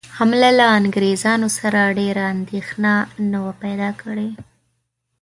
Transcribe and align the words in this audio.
حمله 0.17 0.49
له 0.59 0.65
انګرېزانو 0.79 1.47
سره 1.59 1.93
ډېره 1.99 2.23
اندېښنه 2.35 2.93
نه 3.31 3.37
وه 3.43 3.53
پیدا 3.63 3.89
کړې. 4.01 4.29